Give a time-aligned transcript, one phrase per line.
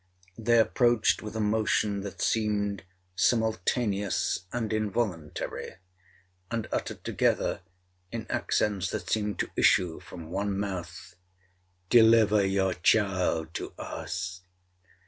[0.35, 7.61] They approached with a motion that seemed simultaneous and involuntary—and uttered together,
[8.11, 11.13] in accents that seemed to issue from one mouth,
[11.91, 14.41] 'Deliver your child to us.'